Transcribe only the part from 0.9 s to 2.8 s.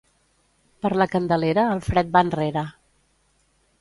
la Candelera el fred va enrere.